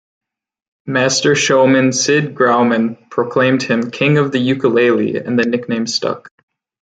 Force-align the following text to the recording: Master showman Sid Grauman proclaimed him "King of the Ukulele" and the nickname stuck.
Master 0.87 1.35
showman 1.35 1.91
Sid 1.93 2.33
Grauman 2.33 3.07
proclaimed 3.11 3.61
him 3.61 3.91
"King 3.91 4.17
of 4.17 4.31
the 4.31 4.39
Ukulele" 4.39 5.17
and 5.17 5.37
the 5.37 5.45
nickname 5.47 5.85
stuck. 5.85 6.27